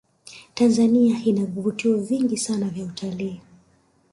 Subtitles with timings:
[0.53, 3.41] tanzania ina vivutio vingi sana vya utalii